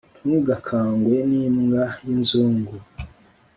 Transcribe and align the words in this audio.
Ntugakangwe 0.23 1.15
n' 1.29 1.37
imbwa 1.43 1.85
y' 2.05 2.11
inzungu 2.15 2.75